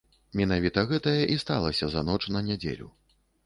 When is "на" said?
2.37-2.45